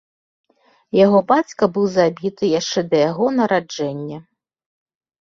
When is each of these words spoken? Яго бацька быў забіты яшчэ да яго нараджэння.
Яго 1.05 1.19
бацька 1.33 1.69
быў 1.77 1.85
забіты 1.97 2.51
яшчэ 2.59 2.79
да 2.89 2.97
яго 3.09 3.25
нараджэння. 3.39 4.19